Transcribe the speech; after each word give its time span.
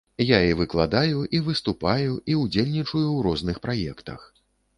Я 0.27 0.37
і 0.51 0.53
выкладаю, 0.61 1.19
і 1.39 1.41
выступаю, 1.49 2.15
і 2.33 2.39
ўдзельнічаю 2.41 3.03
ў 3.03 3.19
розных 3.29 3.61
праектах. 3.69 4.27